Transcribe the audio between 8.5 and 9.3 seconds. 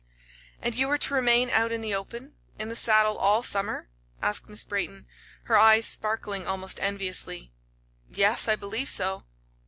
believe so."